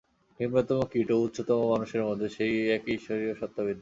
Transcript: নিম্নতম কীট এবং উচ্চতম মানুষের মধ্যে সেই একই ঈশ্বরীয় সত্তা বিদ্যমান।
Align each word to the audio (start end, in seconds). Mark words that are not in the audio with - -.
নিম্নতম 0.39 0.79
কীট 0.91 1.07
এবং 1.09 1.21
উচ্চতম 1.21 1.59
মানুষের 1.69 2.03
মধ্যে 2.05 2.27
সেই 2.29 2.53
একই 2.71 2.91
ঈশ্বরীয় 2.93 3.33
সত্তা 3.33 3.61
বিদ্যমান। 3.61 3.69